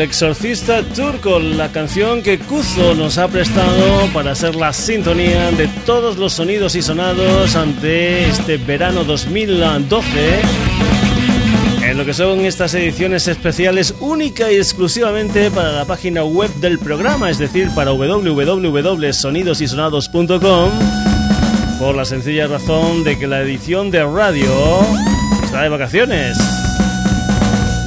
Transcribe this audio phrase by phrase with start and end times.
[0.00, 5.68] El exorcista turco, la canción que Kuzo nos ha prestado para ser la sintonía de
[5.84, 10.40] todos los sonidos y sonados ante este verano 2012
[11.82, 16.78] en lo que son estas ediciones especiales única y exclusivamente para la página web del
[16.78, 20.70] programa, es decir, para www.sonidosysonados.com,
[21.78, 24.80] por la sencilla razón de que la edición de radio
[25.44, 26.38] está de vacaciones.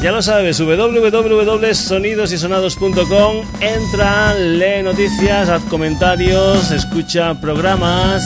[0.04, 8.26] Ya lo sabes, www.sonidosysonados.com, entra, lee noticias, haz comentarios, escucha programas,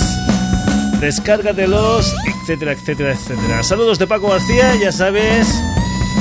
[0.99, 3.61] descárgatelos, etcétera, etcétera, etcétera.
[3.61, 5.47] Saludos de Paco García, ya sabes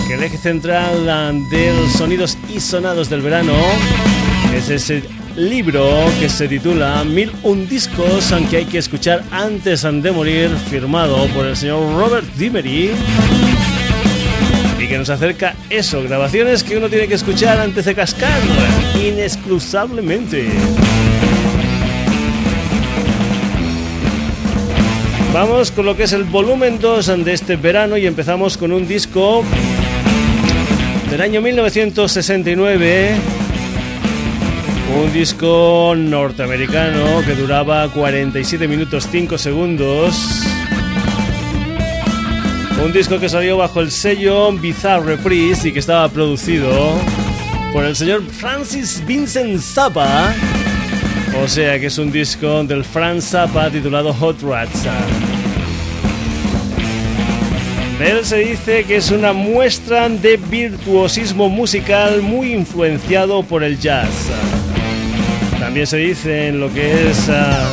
[0.07, 1.07] que el eje central
[1.49, 3.57] del Sonidos y Sonados del Verano
[4.55, 5.05] es ese
[5.37, 11.27] libro que se titula Mil un discos, aunque hay que escuchar antes de morir, firmado
[11.29, 12.91] por el señor Robert Dimery
[14.89, 18.39] que nos acerca eso, grabaciones que uno tiene que escuchar antes de cascar,
[18.95, 20.49] inexcusablemente.
[25.33, 28.87] Vamos con lo que es el volumen 2 de este verano y empezamos con un
[28.87, 29.45] disco
[31.11, 33.15] del año 1969.
[35.05, 40.56] Un disco norteamericano que duraba 47 minutos 5 segundos.
[42.83, 46.95] Un disco que salió bajo el sello Bizarre Reprise y que estaba producido
[47.73, 50.35] por el señor Francis Vincent Zappa.
[51.43, 54.85] O sea que es un disco del Franz Zappa titulado Hot Rats.
[57.99, 63.79] De él se dice que es una muestra de virtuosismo musical muy influenciado por el
[63.79, 64.11] jazz.
[65.59, 67.69] También se dice en lo que es ah,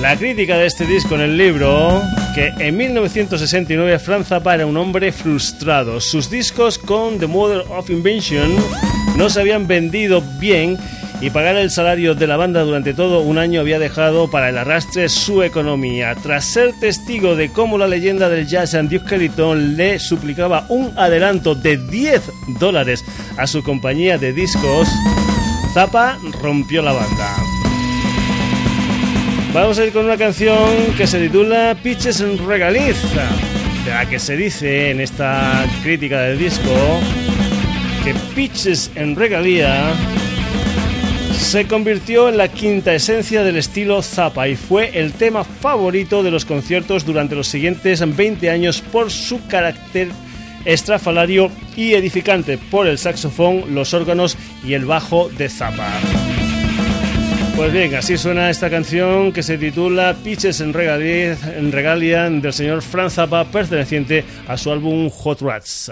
[0.00, 2.00] la crítica de este disco en el libro
[2.36, 6.02] que en 1969 Franz Zappa era un hombre frustrado.
[6.02, 8.54] Sus discos con The Mother of Invention
[9.16, 10.76] no se habían vendido bien
[11.22, 14.58] y pagar el salario de la banda durante todo un año había dejado para el
[14.58, 16.14] arrastre su economía.
[16.22, 20.92] Tras ser testigo de cómo la leyenda del jazz and Duke Ellington le suplicaba un
[20.98, 22.20] adelanto de 10
[22.60, 23.02] dólares
[23.38, 24.88] a su compañía de discos,
[25.72, 27.45] Zappa rompió la banda.
[29.56, 30.68] Vamos a ir con una canción
[30.98, 33.26] que se titula Pitches en Regaliza,
[33.86, 36.70] de la que se dice en esta crítica del disco
[38.04, 39.94] que Pitches en Regalía
[41.32, 46.30] se convirtió en la quinta esencia del estilo Zappa y fue el tema favorito de
[46.30, 50.08] los conciertos durante los siguientes 20 años por su carácter
[50.66, 55.88] estrafalario y edificante por el saxofón, los órganos y el bajo de Zappa.
[57.56, 62.82] Pues bien, así suena esta canción que se titula Pitches en Regalia, en del señor
[62.82, 65.90] Franz Zappa perteneciente a su álbum Hot Rats.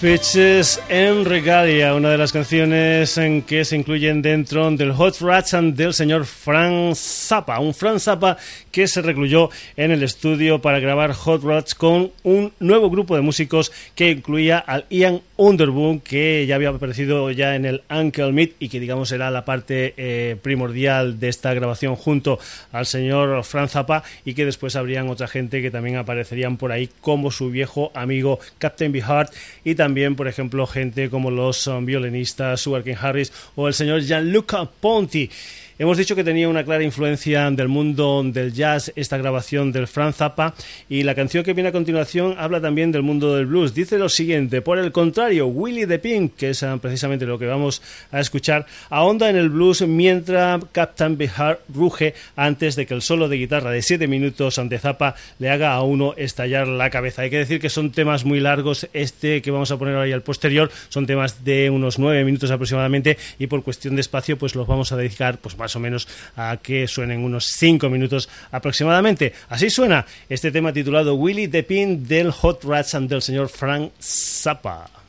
[0.00, 5.56] Pitches en Regalia, una de las canciones en que se incluyen dentro del Hot Rats
[5.72, 8.36] del señor Frank Zappa, un Frank Zappa
[8.70, 13.22] que se recluyó en el estudio para grabar Hot Rats con un nuevo grupo de
[13.22, 18.56] músicos que incluía al Ian Underwood, que ya había aparecido ya en el Uncle Meet
[18.58, 22.38] y que digamos era la parte eh, primordial de esta grabación junto
[22.70, 26.90] al señor Frank Zappa y que después habrían otra gente que también aparecerían por ahí
[27.00, 29.32] como su viejo amigo Captain Beefheart
[29.64, 29.85] y también
[30.16, 35.30] por ejemplo gente como los um, violinistas Sugar Harris o el señor Gianluca Ponti.
[35.78, 40.16] Hemos dicho que tenía una clara influencia del mundo del jazz esta grabación del Franz
[40.16, 40.54] Zappa
[40.88, 43.74] y la canción que viene a continuación habla también del mundo del blues.
[43.74, 47.44] Dice lo siguiente, por el contrario, Willie the Pink, que es ah, precisamente lo que
[47.44, 53.02] vamos a escuchar, ahonda en el blues mientras Captain Bihar ruge antes de que el
[53.02, 57.20] solo de guitarra de 7 minutos ante Zappa le haga a uno estallar la cabeza.
[57.20, 60.22] Hay que decir que son temas muy largos, este que vamos a poner ahí al
[60.22, 64.66] posterior son temas de unos 9 minutos aproximadamente y por cuestión de espacio pues los
[64.66, 69.32] vamos a dedicar pues más o menos a que suenen unos 5 minutos aproximadamente.
[69.48, 73.90] Así suena este tema titulado Willy the Pin del Hot Rats and del señor Frank
[74.00, 75.05] Zappa.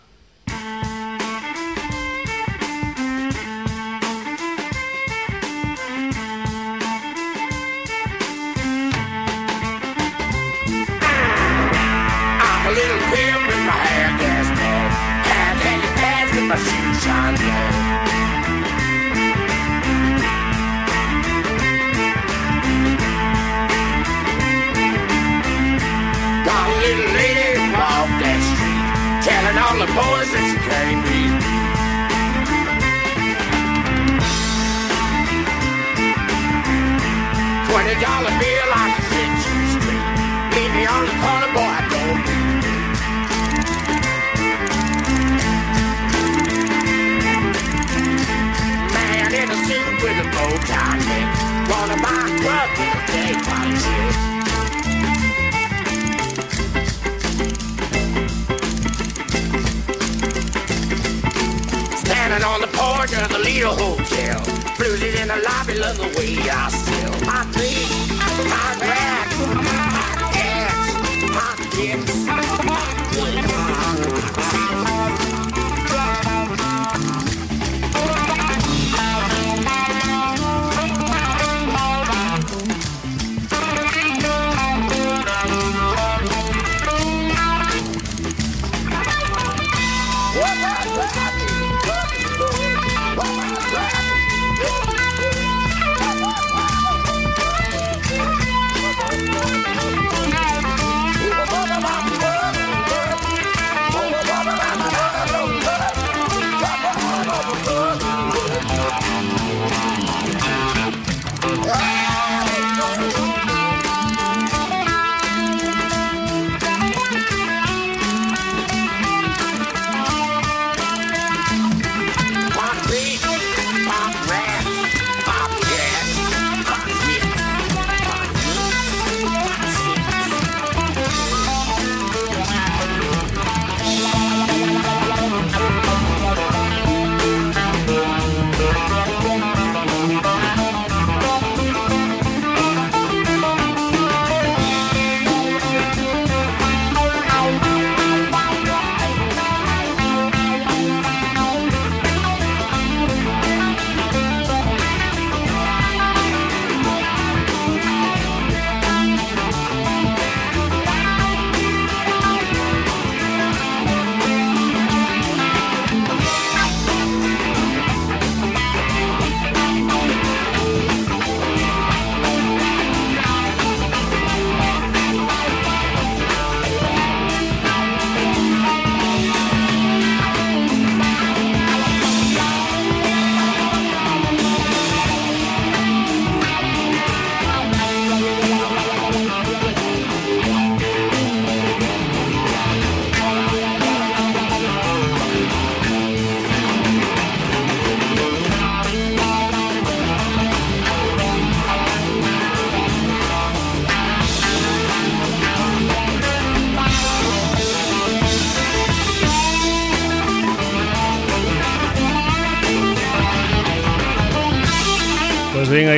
[37.88, 40.06] Twenty dollar bill, I can set you straight.
[40.52, 42.20] Meet me on the corner, boy, I don't
[48.92, 51.28] Man in a suit with a bow tie neck,
[51.92, 51.98] a
[52.44, 53.88] club with a day polish.
[61.96, 64.67] Standing on the porch of the Lido Hotel.
[65.00, 68.10] Blues in the lobby, love the way I sell my dreams,
[68.50, 70.76] my rags, my gas,
[71.34, 72.27] my gifts.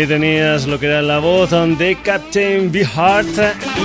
[0.09, 3.27] Tenías lo que era la voz de Captain Beefheart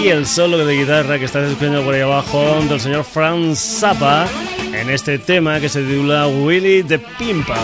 [0.02, 4.26] y el solo de guitarra que estás escuchando por ahí abajo del señor Franz Zappa
[4.72, 7.58] en este tema que se titula Willy the Pimpa.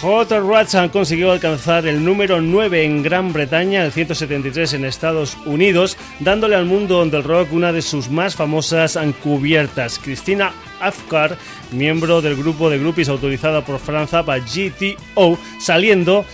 [0.00, 5.36] Hot Rats han conseguido alcanzar el número 9 en Gran Bretaña, el 173 en Estados
[5.44, 9.98] Unidos, dándole al mundo del rock una de sus más famosas cubiertas.
[9.98, 11.36] Cristina Afkar,
[11.72, 16.24] miembro del grupo de groupies autorizada por Franza para GTO, saliendo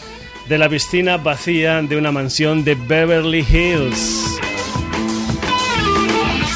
[0.50, 4.40] de la piscina vacía de una mansión de Beverly Hills.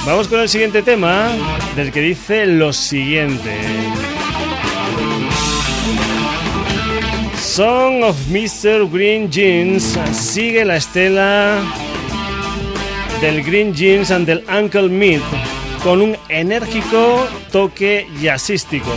[0.05, 1.29] Vamos con el siguiente tema,
[1.77, 3.57] del que dice lo siguiente.
[7.41, 8.91] Song of Mr.
[8.91, 11.63] Green Jeans sigue la estela
[13.21, 15.23] del Green Jeans and del Uncle Meat
[15.85, 18.91] con un enérgico toque jazzístico.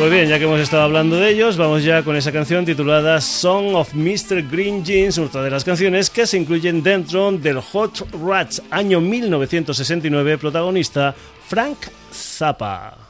[0.00, 3.20] Pues bien, ya que hemos estado hablando de ellos, vamos ya con esa canción titulada
[3.20, 4.48] Song of Mr.
[4.50, 10.38] Green Jeans, otra de las canciones que se incluyen dentro del Hot Rats año 1969,
[10.38, 11.14] protagonista
[11.46, 11.76] Frank
[12.10, 13.09] Zappa.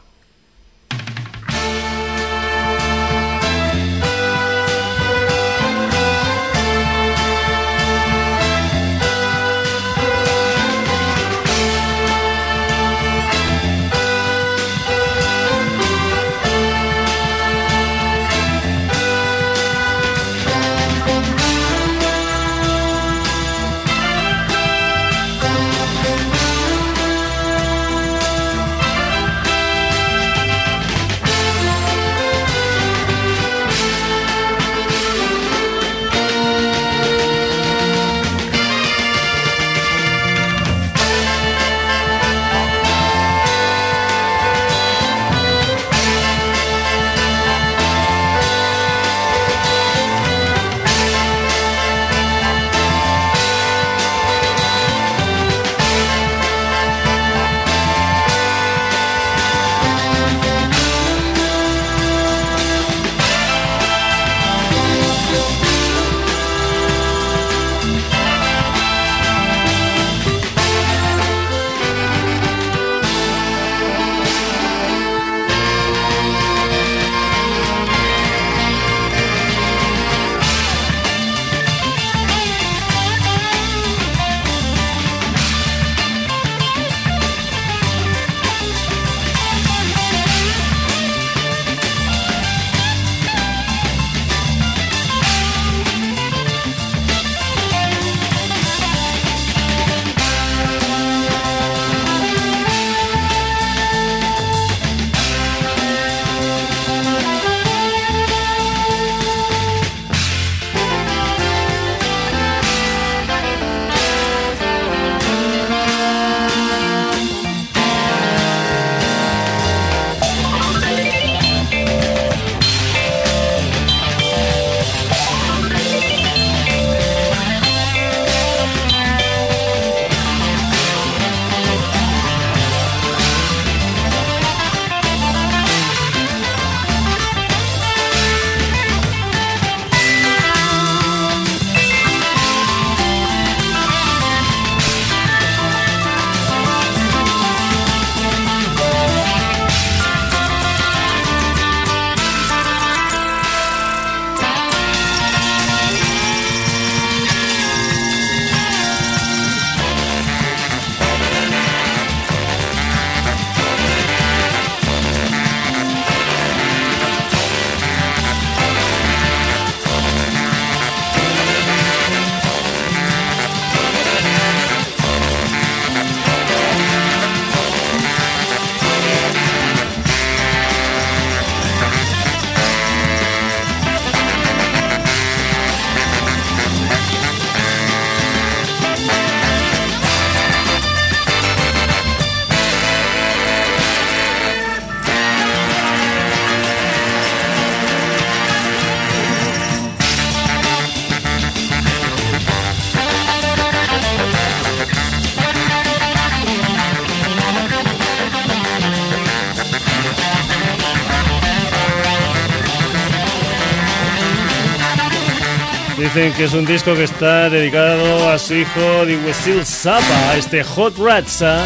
[216.13, 220.99] Dicen que es un disco que está dedicado a su hijo Wesil Zappa, este Hot
[220.99, 221.65] Ratsa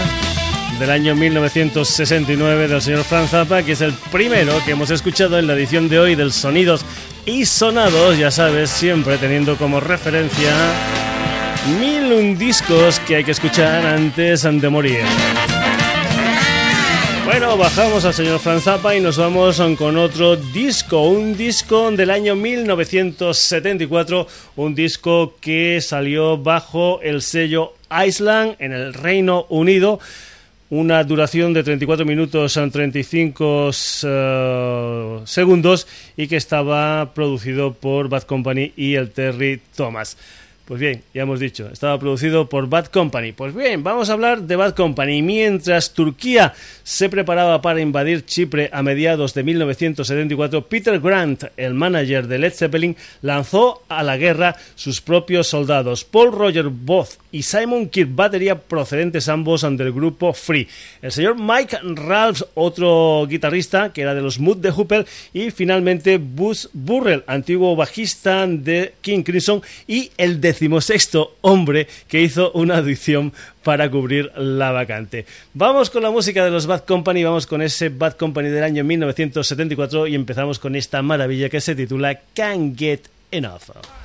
[0.78, 5.46] del año 1969 del señor Franz Zappa, que es el primero que hemos escuchado en
[5.46, 6.84] la edición de hoy del Sonidos
[7.24, 10.52] y Sonados, ya sabes, siempre teniendo como referencia
[11.80, 15.04] mil un discos que hay que escuchar antes de morir.
[17.36, 22.10] Bueno, bajamos al señor Franz Zappa y nos vamos con otro disco, un disco del
[22.10, 27.74] año 1974, un disco que salió bajo el sello
[28.06, 29.98] Island en el Reino Unido
[30.70, 33.70] una duración de 34 minutos en 35 uh,
[35.26, 40.16] segundos y que estaba producido por Bad Company y el Terry Thomas.
[40.64, 43.32] Pues bien, ya hemos dicho, estaba producido por Bad Company.
[43.32, 45.20] Pues bien, vamos a hablar de Bad Company.
[45.20, 52.26] Mientras Turquía se preparaba para invadir Chipre a mediados de 1974, Peter Grant, el manager
[52.28, 57.90] de Led Zeppelin, lanzó a la guerra sus propios soldados, Paul Roger Both y Simon
[57.90, 60.66] Kirk, batería procedentes ambos del grupo Free.
[61.02, 66.16] El señor Mike Ralphs, otro guitarrista que era de los Mood de Hooper, y finalmente
[66.16, 72.78] Buzz Burrell, antiguo bajista de King Crimson y el de decimosexto hombre que hizo una
[72.78, 75.26] audición para cubrir la vacante.
[75.52, 78.84] Vamos con la música de los Bad Company, vamos con ese Bad Company del año
[78.84, 84.03] 1974 y empezamos con esta maravilla que se titula Can't Get Enough.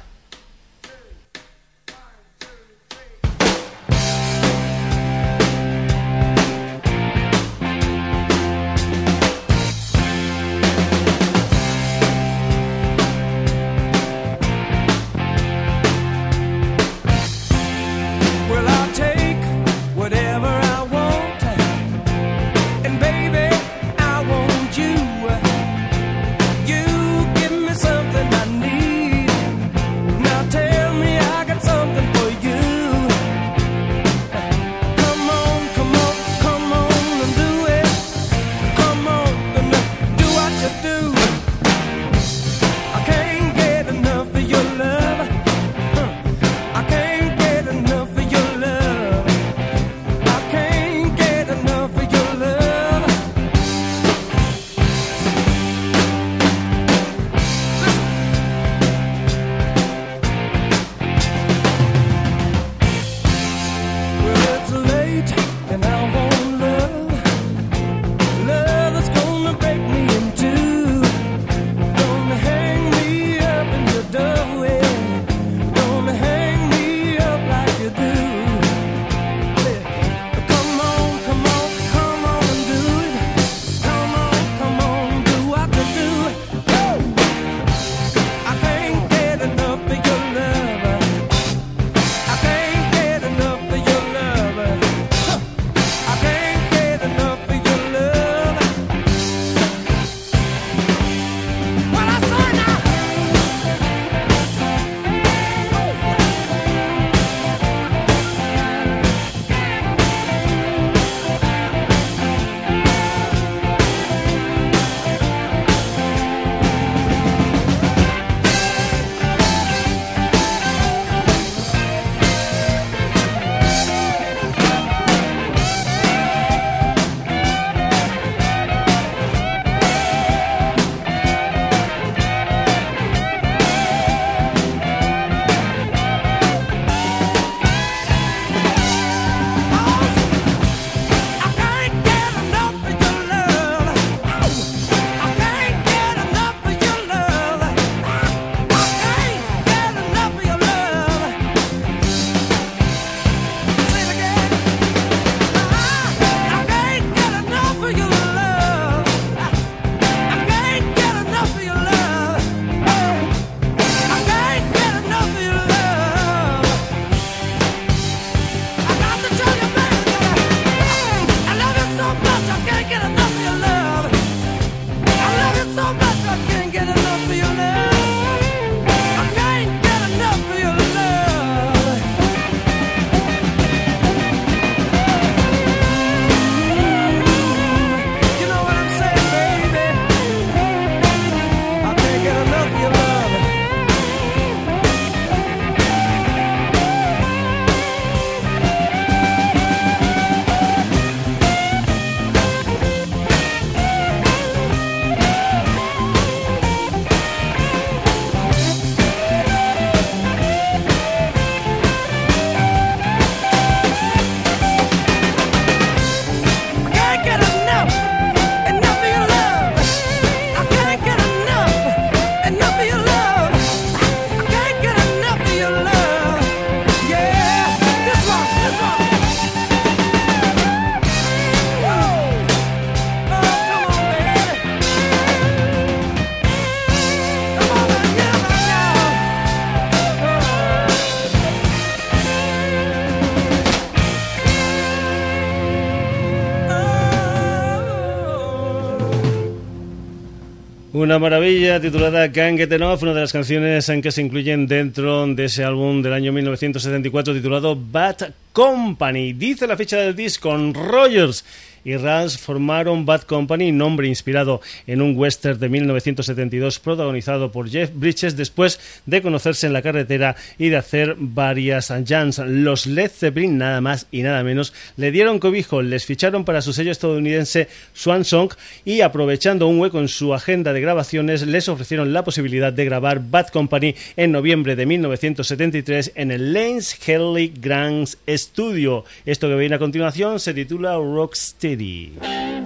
[250.99, 255.25] Una maravilla titulada Can't Get Enough, una de las canciones en que se incluyen dentro
[255.27, 259.31] de ese álbum del año 1974 titulado Bad Company.
[259.31, 261.45] Dice la fecha del disco Rogers
[261.83, 267.91] y Rance formaron Bad Company, nombre inspirado en un western de 1972 protagonizado por Jeff
[267.93, 272.39] Bridges después de conocerse en la carretera y de hacer varias jams.
[272.39, 276.73] Los Led Zeppelin, nada más y nada menos, le dieron cobijo, les ficharon para su
[276.73, 278.51] sello estadounidense Swan Song
[278.85, 283.21] y aprovechando un hueco en su agenda de grabaciones les ofrecieron la posibilidad de grabar
[283.29, 289.05] Bad Company en noviembre de 1973 en el Lanes Helly Grand Studio.
[289.25, 291.68] Esto que viene a continuación se titula Rocksteady.
[291.69, 292.58] City.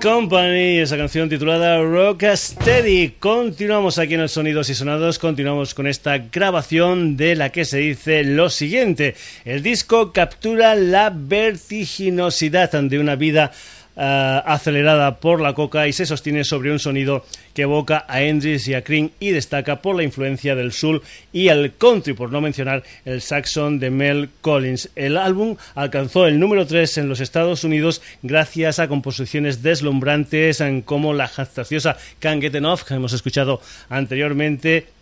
[0.00, 3.16] Company, esa canción titulada Rock Steady.
[3.18, 7.78] Continuamos aquí en el Sonidos y Sonados, continuamos con esta grabación de la que se
[7.78, 9.16] dice lo siguiente.
[9.44, 13.50] El disco captura la vertiginosidad de una vida
[13.96, 18.74] acelerada por la coca y se sostiene sobre un sonido que evoca a Hendrix y
[18.74, 22.82] a Cream y destaca por la influencia del soul y el country, por no mencionar
[23.04, 24.90] el saxon de Mel Collins.
[24.94, 31.14] El álbum alcanzó el número 3 en los Estados Unidos gracias a composiciones deslumbrantes como
[31.14, 34.95] la jactaciosa Can't Get Enough que hemos escuchado anteriormente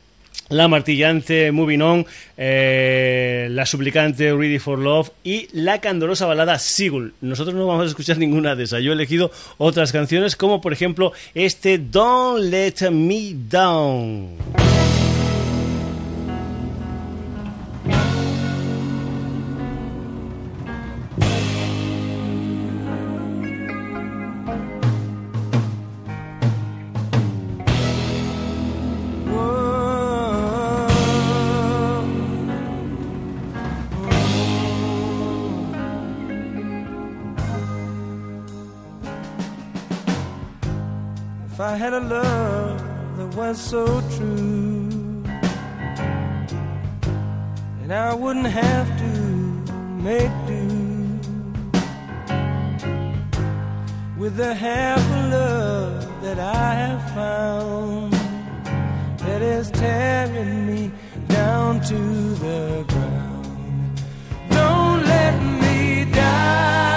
[0.48, 7.14] la martillante Moving On, eh, la suplicante Ready for Love y la candorosa balada Sigul.
[7.20, 8.82] Nosotros no vamos a escuchar ninguna de esas.
[8.82, 14.36] Yo he elegido otras canciones como por ejemplo este Don't Let Me Down.
[41.94, 42.82] A love
[43.16, 44.88] that was so true,
[47.82, 49.12] and I wouldn't have to
[50.02, 51.20] make do
[54.18, 58.12] with the half of love that I have found
[59.18, 60.90] that is tearing me
[61.28, 62.00] down to
[62.44, 64.02] the ground.
[64.50, 66.93] Don't let me die.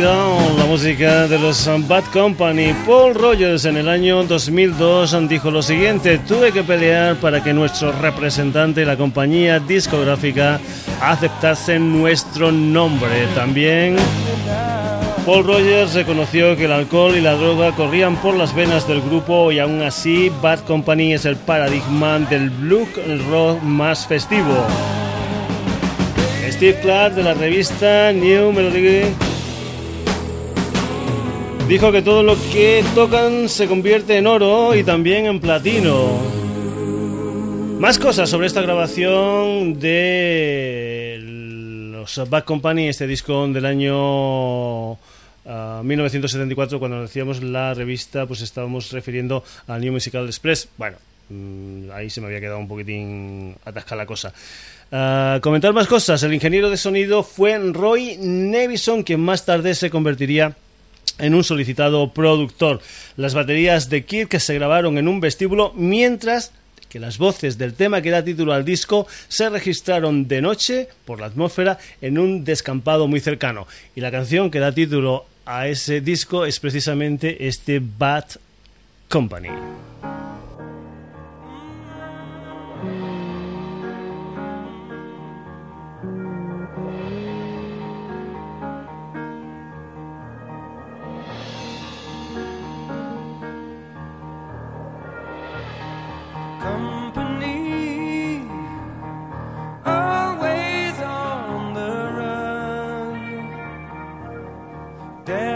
[0.00, 2.72] La música de los Bad Company.
[2.86, 7.90] Paul Rogers en el año 2002 dijo lo siguiente, tuve que pelear para que nuestro
[7.90, 10.60] representante la compañía discográfica
[11.00, 13.26] aceptasen nuestro nombre.
[13.34, 13.96] También
[15.26, 19.50] Paul Rogers reconoció que el alcohol y la droga corrían por las venas del grupo
[19.50, 22.86] y aún así Bad Company es el paradigma del blue
[23.30, 24.64] rock más festivo.
[26.48, 29.27] Steve Clark de la revista New Melody
[31.68, 36.18] dijo que todo lo que tocan se convierte en oro y también en platino.
[37.78, 41.18] Más cosas sobre esta grabación de
[41.92, 44.92] los Bad Company, este disco del año
[45.44, 50.68] 1974, ah, cuando decíamos la revista, pues estábamos refiriendo al New Musical Express.
[50.78, 50.96] Bueno,
[51.28, 54.32] mm, ahí se me había quedado un poquitín atascada la cosa.
[54.90, 56.22] Ah, comentar más cosas.
[56.22, 60.54] El ingeniero de sonido fue Roy Nevison, quien más tarde se convertiría en
[61.34, 62.80] un solicitado productor.
[63.16, 66.52] Las baterías de Kirk se grabaron en un vestíbulo mientras
[66.88, 71.20] que las voces del tema que da título al disco se registraron de noche por
[71.20, 73.66] la atmósfera en un descampado muy cercano.
[73.94, 78.24] Y la canción que da título a ese disco es precisamente este Bad
[79.08, 79.48] Company.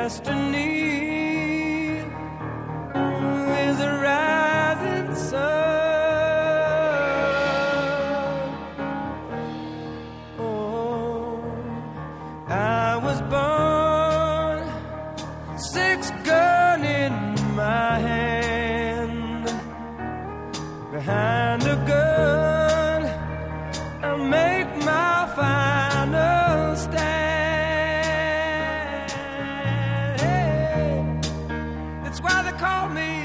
[0.02, 0.71] destiny.
[32.62, 33.21] call me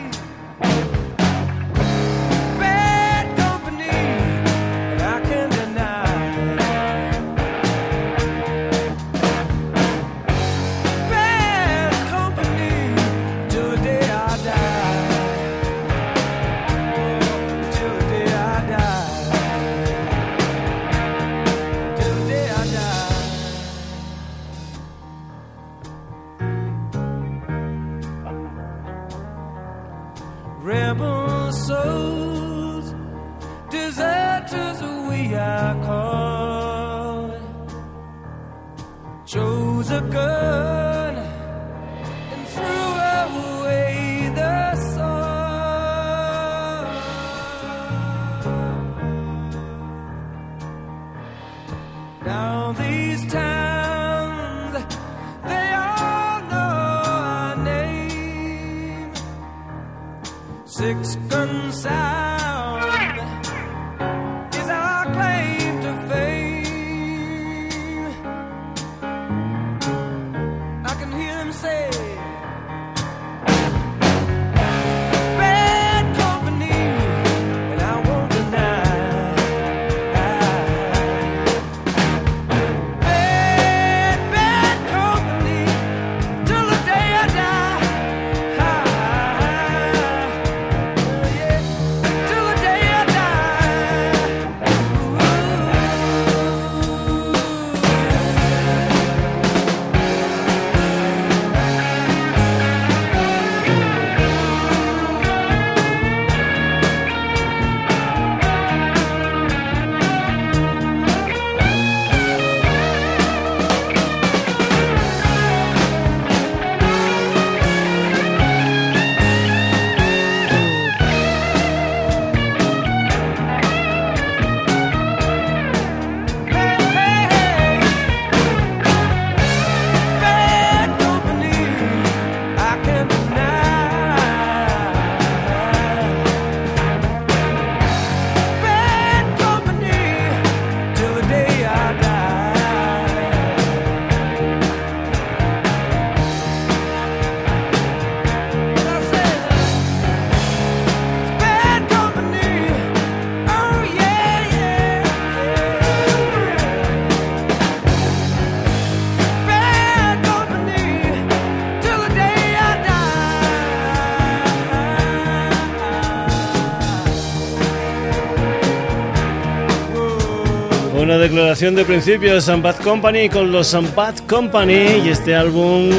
[171.30, 175.90] declaración de principios, Bad Company con los Bad Company y este álbum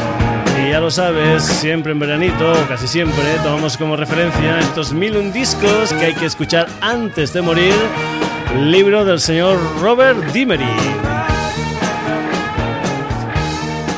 [0.65, 5.33] Y ya lo sabes, siempre en veranito, casi siempre, tomamos como referencia estos mil un
[5.33, 7.75] discos que hay que escuchar antes de morir
[8.57, 11.16] libro del señor Robert Dimery.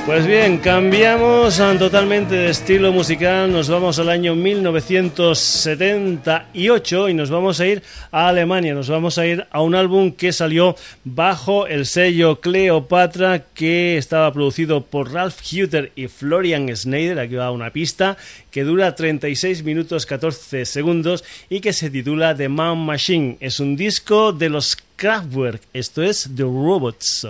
[0.08, 7.60] Pues bien, cambiamos totalmente de estilo musical, nos vamos al año 1978 y nos vamos
[7.60, 11.84] a ir a Alemania, nos vamos a ir a un álbum que salió bajo el
[11.84, 18.16] sello Cleopatra que estaba producido por Ralph Hutter y Florian Schneider, aquí va una pista
[18.50, 23.36] que dura 36 minutos 14 segundos y que se titula The Man Machine.
[23.40, 27.26] Es un disco de los Kraftwerk, esto es The Robots.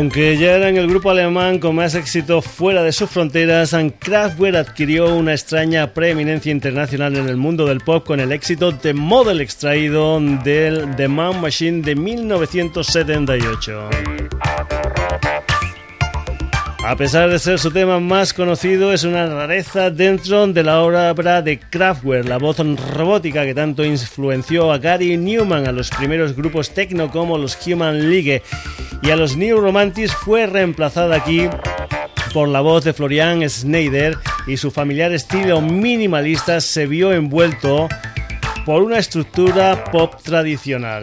[0.00, 5.14] Aunque ya eran el grupo alemán con más éxito fuera de sus fronteras, Kraftwerk adquirió
[5.14, 10.18] una extraña preeminencia internacional en el mundo del pop con el éxito de Model extraído
[10.18, 13.90] del The Man Machine de 1978.
[16.82, 21.42] A pesar de ser su tema más conocido, es una rareza dentro de la obra
[21.42, 26.70] de Kraftwerk, la voz robótica que tanto influenció a Gary Newman, a los primeros grupos
[26.70, 28.42] techno como los Human League
[29.02, 31.48] y a los New Romantics fue reemplazada aquí
[32.32, 37.88] por la voz de Florian Schneider y su familiar estilo minimalista se vio envuelto
[38.64, 41.02] por una estructura pop tradicional.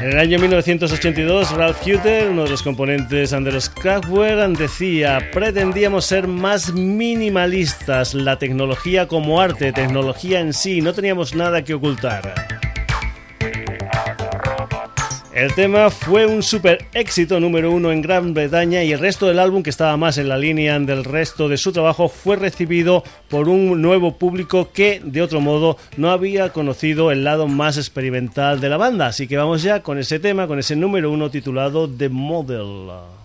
[0.00, 6.04] En el año 1982, Ralph Hutter, uno de los componentes de los Kraftwerk, decía: Pretendíamos
[6.04, 12.67] ser más minimalistas, la tecnología como arte, tecnología en sí, no teníamos nada que ocultar.
[15.38, 19.38] El tema fue un super éxito número uno en Gran Bretaña y el resto del
[19.38, 23.48] álbum, que estaba más en la línea del resto de su trabajo, fue recibido por
[23.48, 28.68] un nuevo público que, de otro modo, no había conocido el lado más experimental de
[28.68, 29.06] la banda.
[29.06, 33.17] Así que vamos ya con ese tema, con ese número uno titulado The Model.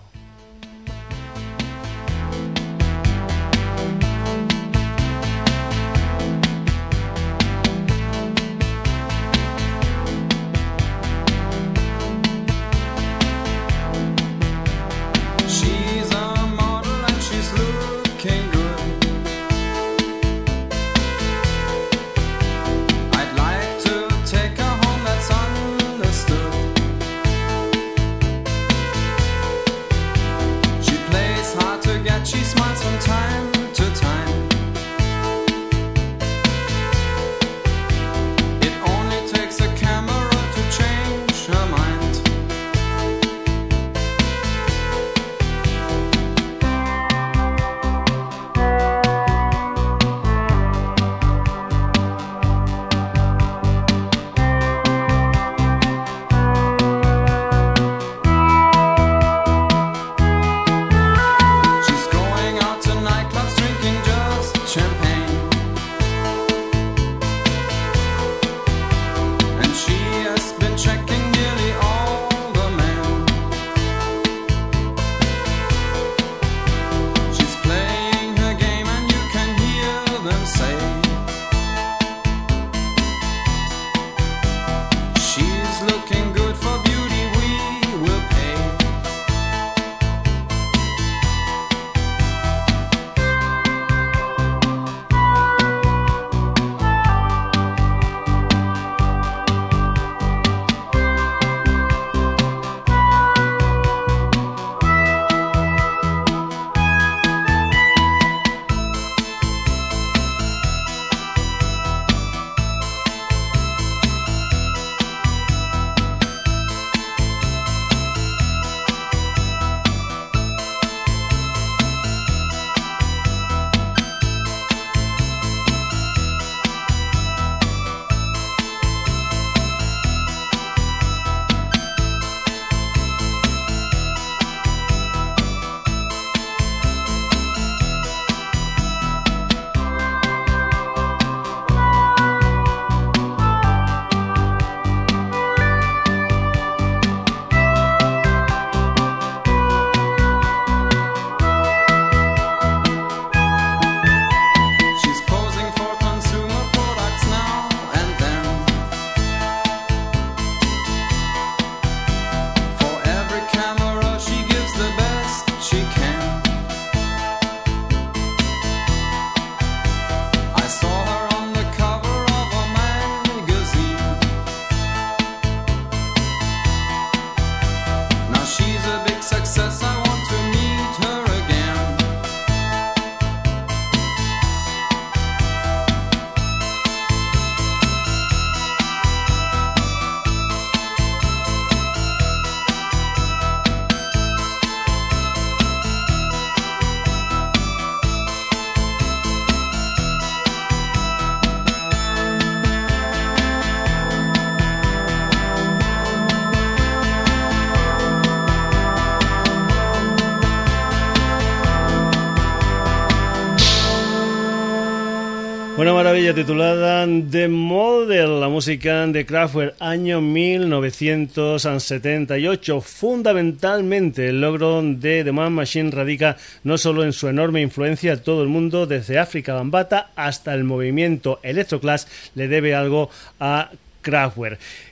[216.14, 222.80] Maravilla titulada The Model, la música de Kraftwerk, año 1978.
[222.80, 228.22] Fundamentalmente, el logro de The Man Machine radica no solo en su enorme influencia en
[228.22, 232.06] todo el mundo, desde África Bambata hasta el movimiento Electroclass,
[232.36, 233.10] le debe algo
[233.40, 233.70] a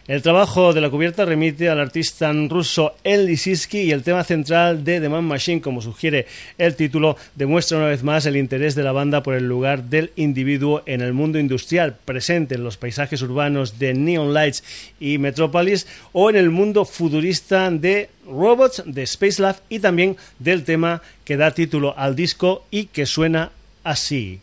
[0.08, 4.84] El trabajo de la cubierta remite al artista ruso El Lisiski y el tema central
[4.84, 6.26] de The Man Machine, como sugiere
[6.58, 10.12] el título, demuestra una vez más el interés de la banda por el lugar del
[10.16, 14.64] individuo en el mundo industrial, presente en los paisajes urbanos de Neon Lights
[14.98, 20.64] y Metropolis o en el mundo futurista de Robots, de Space Lab y también del
[20.64, 23.52] tema que da título al disco y que suena
[23.84, 24.40] así.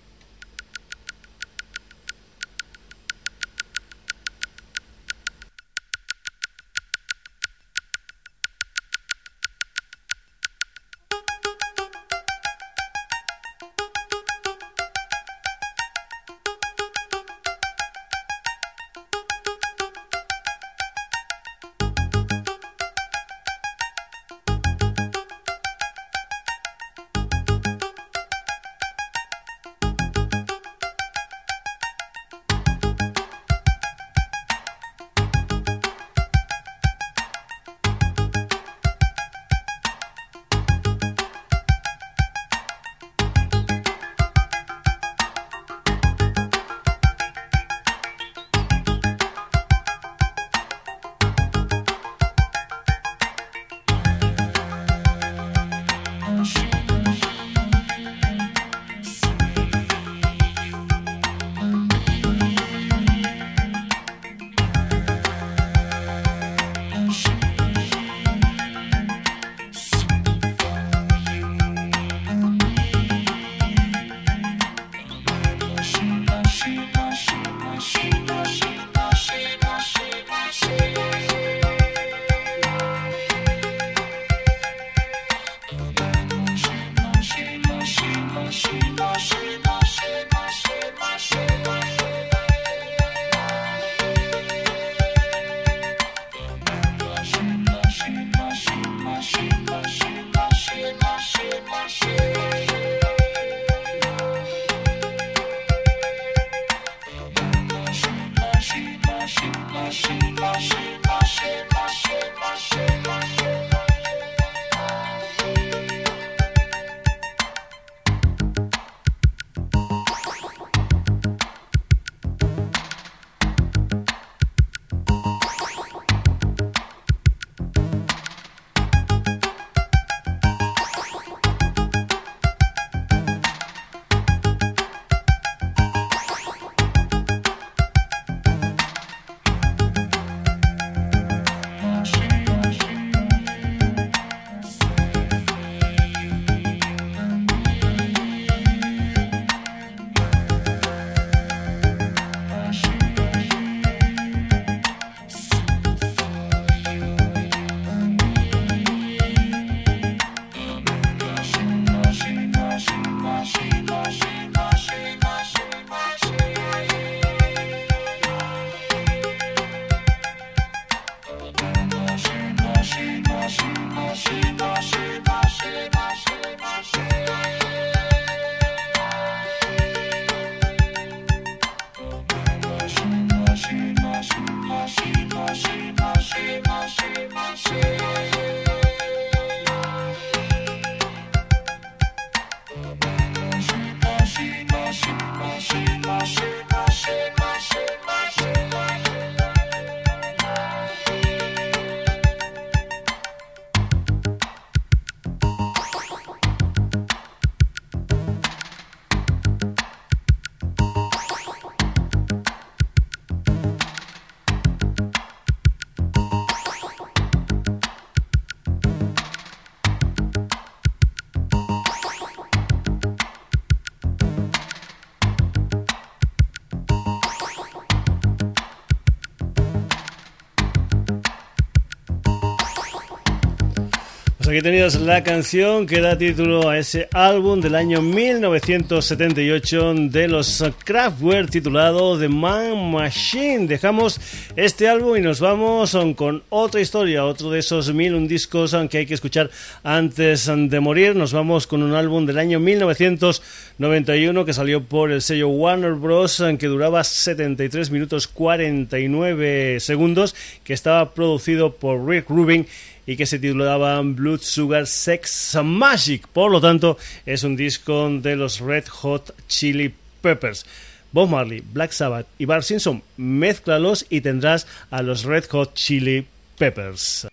[234.49, 240.63] Aquí tenías la canción que da título a ese álbum del año 1978 de los
[240.83, 243.67] Kraftwerk titulado The Man Machine.
[243.67, 244.19] Dejamos
[244.55, 248.97] este álbum y nos vamos con otra historia, otro de esos mil un discos que
[248.97, 249.51] hay que escuchar
[249.83, 251.15] antes de morir.
[251.15, 256.43] Nos vamos con un álbum del año 1991 que salió por el sello Warner Bros.
[256.57, 262.65] que duraba 73 minutos 49 segundos, que estaba producido por Rick Rubin
[263.09, 266.27] y que se titulaba Blood Sugar Sex Magic.
[266.27, 266.95] Por lo tanto,
[267.25, 270.63] es un disco de los Red Hot Chili Peppers.
[271.11, 276.27] Bob Marley, Black Sabbath y Bart Simpson, mézclalos y tendrás a los Red Hot Chili
[276.59, 277.27] Peppers.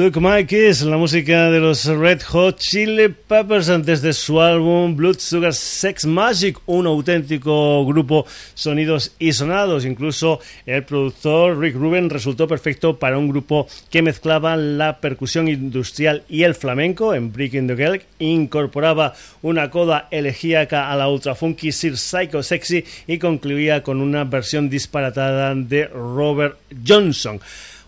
[0.00, 0.46] Suck My
[0.86, 6.06] la música de los Red Hot Chili Peppers antes de su álbum Blood Sugar Sex
[6.06, 8.24] Magic, un auténtico grupo
[8.54, 9.84] sonidos y sonados.
[9.84, 16.22] Incluso el productor Rick Rubin resultó perfecto para un grupo que mezclaba la percusión industrial
[16.30, 21.72] y el flamenco en Breaking the Gelk, incorporaba una coda elegíaca a la ultra funky
[21.72, 26.56] Sir Psycho Sexy y concluía con una versión disparatada de Robert
[26.88, 27.38] Johnson.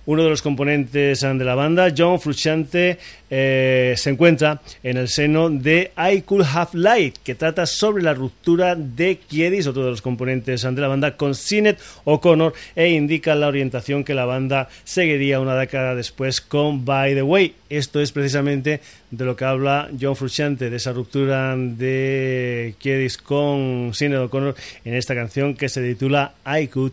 [0.07, 2.99] Uno de los componentes de la banda, John Frusciante,
[3.31, 8.13] eh, se encuentra en el seno de I Could Have Light, que trata sobre la
[8.13, 13.35] ruptura de Kiedis, otro de los componentes de la banda, con Sinet O'Connor e indica
[13.35, 17.55] la orientación que la banda seguiría una década después con By the Way.
[17.71, 18.81] Esto es precisamente
[19.11, 24.95] de lo que habla John Frusciante, de esa ruptura de Kiedis con Sinet O'Connor en
[24.95, 26.93] esta canción que se titula I Could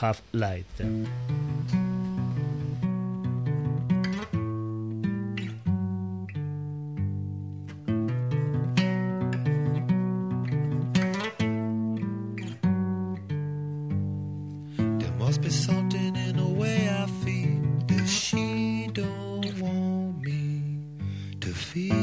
[0.00, 0.66] Have Light.
[15.34, 20.78] must be something in the way I feel that she don't want me
[21.40, 21.96] to feel.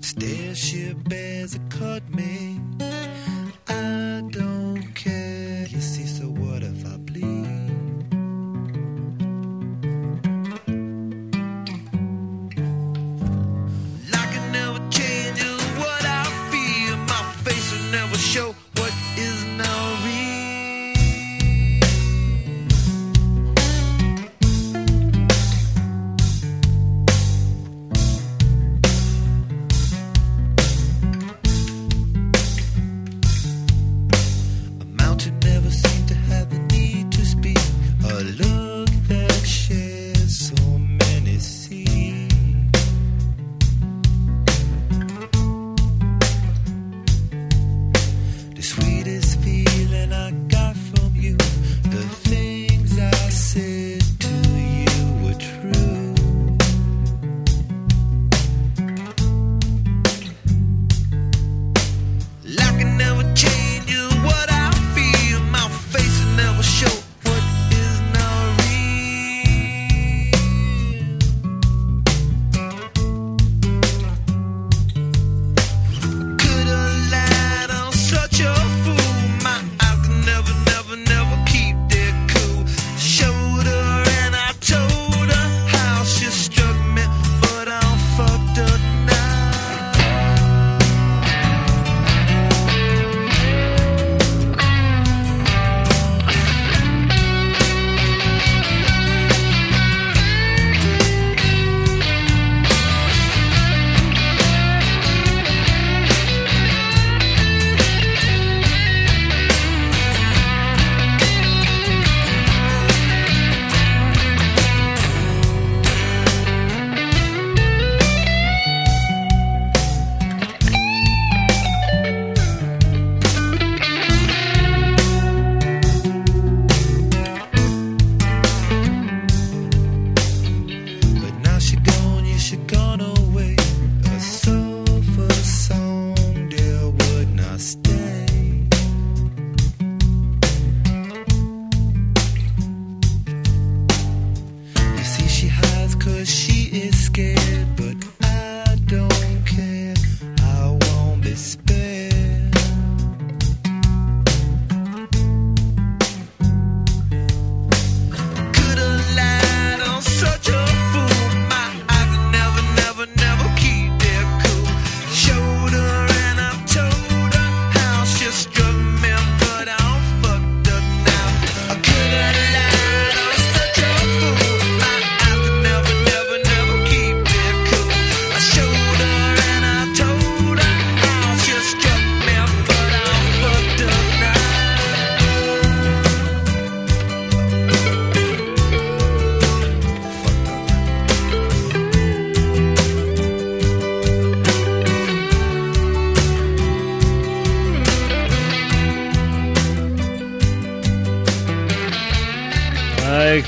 [0.00, 2.60] Still, she bears a cut me.
[3.68, 5.66] I don't care.
[5.68, 6.43] You see, so.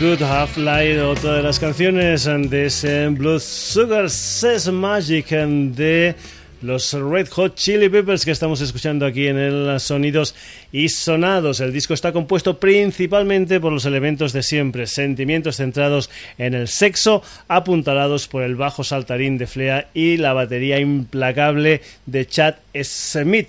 [0.07, 6.15] Good Have Light, otra de las canciones de ese Blood Sugar Says Magic de
[6.63, 10.37] los Red Hot Chili Peppers que estamos escuchando aquí en el Sonidos
[10.71, 11.59] y Sonados.
[11.59, 17.25] El disco está compuesto principalmente por los elementos de siempre, sentimientos centrados en el sexo,
[17.49, 23.49] apuntalados por el bajo saltarín de Flea y la batería implacable de Chad Smith.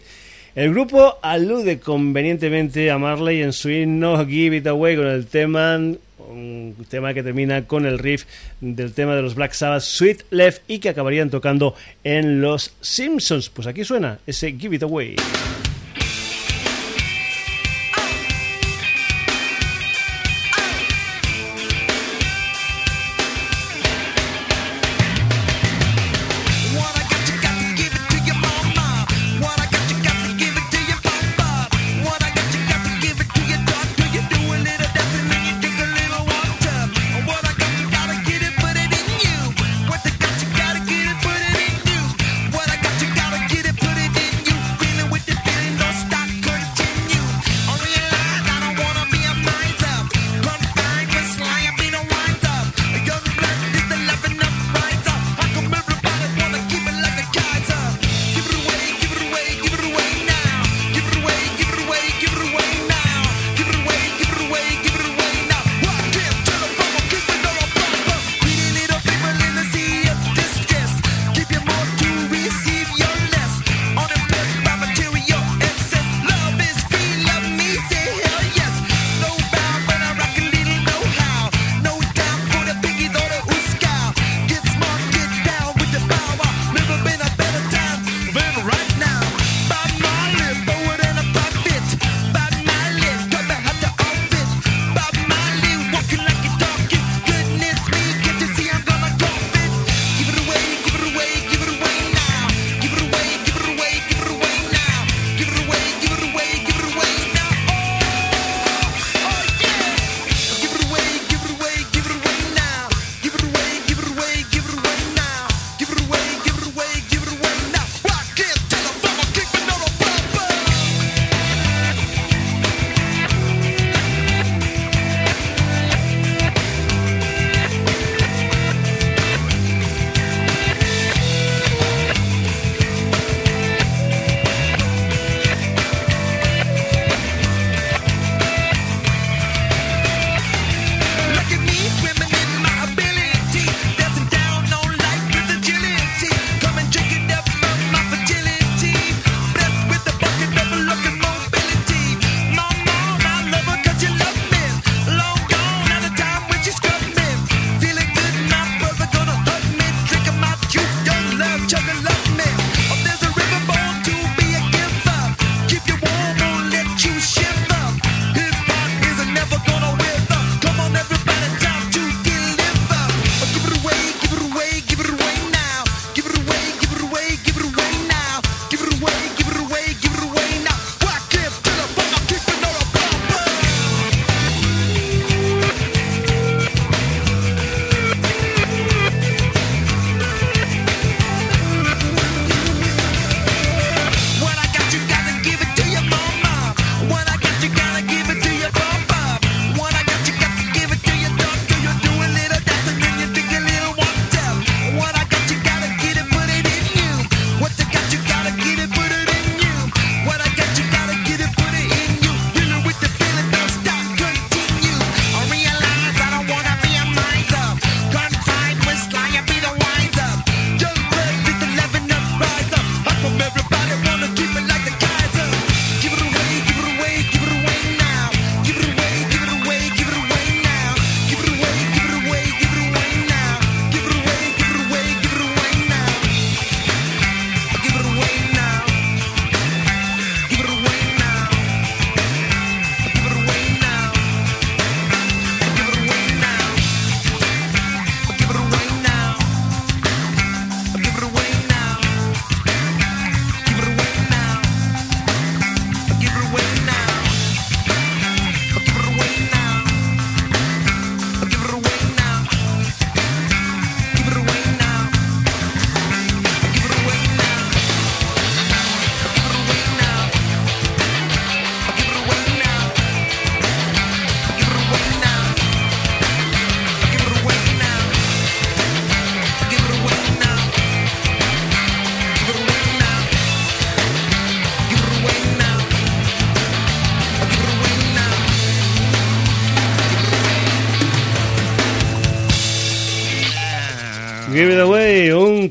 [0.55, 5.79] El grupo alude convenientemente a Marley en su himno Give It Away con el tema
[6.19, 8.25] un tema que termina con el riff
[8.61, 13.49] del tema de los Black Sabbath, Sweet Left, y que acabarían tocando en Los Simpsons.
[13.49, 15.15] Pues aquí suena ese Give It Away.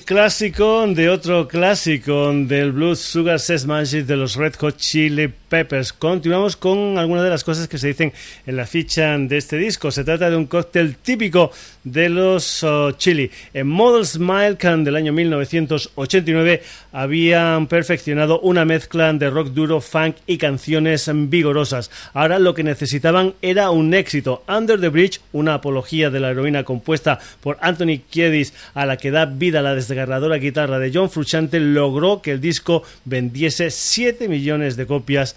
[0.07, 5.93] Clásico de otro clásico del blues Sugar Sex Magic de los Red Hot Chili Peppers.
[5.99, 8.13] Continuamos con algunas de las cosas que se dicen
[8.47, 9.91] en la ficha de este disco.
[9.91, 11.51] Se trata de un cóctel típico
[11.85, 13.31] de los oh, Chili.
[13.55, 20.17] En Model Smile Can del año 1989 habían perfeccionado una mezcla de rock duro, funk
[20.27, 21.91] y canciones vigorosas.
[22.13, 24.45] Ahora lo que necesitaban era un éxito.
[24.49, 29.11] Under the Bridge, una apología de la heroína compuesta por Anthony Kiedis a la que
[29.11, 34.77] da vida la desgarradora guitarra de John Frusciante, logró que el disco vendiese 7 millones
[34.77, 35.37] de copias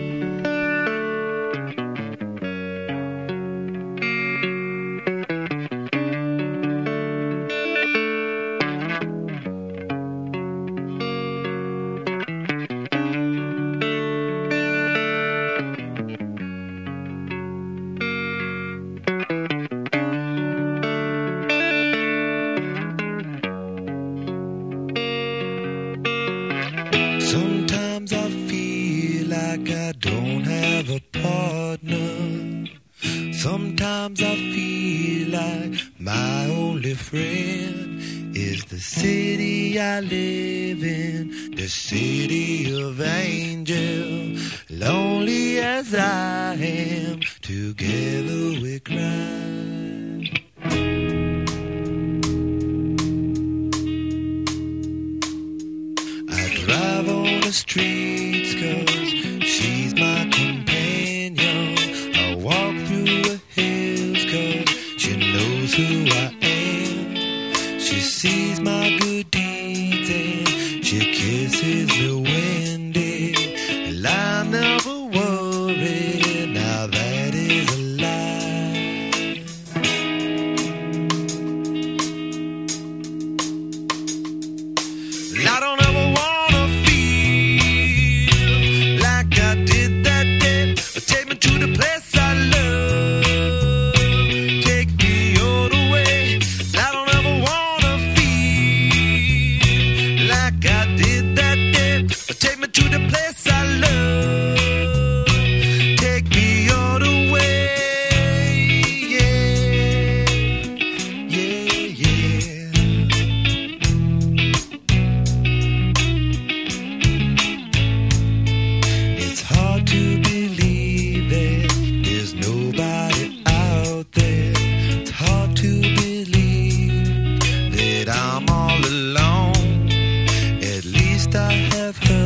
[131.91, 132.20] I've heard.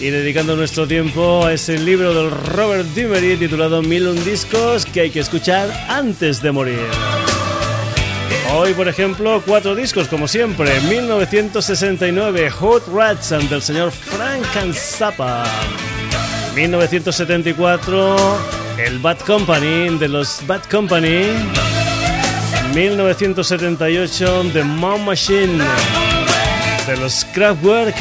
[0.00, 5.02] y dedicando nuestro tiempo a ese libro del Robert Dimery titulado Mil un discos que
[5.02, 6.88] hay que escuchar antes de morir.
[8.54, 10.80] Hoy, por ejemplo, cuatro discos, como siempre.
[10.80, 15.44] 1969, Hot Rats del señor Frank Zappa.
[16.58, 18.16] 1974,
[18.84, 21.26] el Bad Company de los Bad Company.
[22.74, 25.62] 1978, The Mom Machine
[26.84, 27.94] de los Kraftwerk.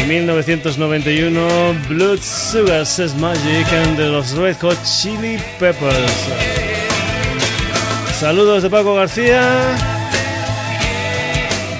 [0.00, 6.10] Y 1991, Blood Sugar Says Magic de los Red Hot Chili Peppers.
[8.18, 9.97] Saludos de Paco García.